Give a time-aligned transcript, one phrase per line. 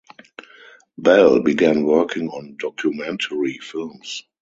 [0.97, 4.23] Belle began working on documentary films.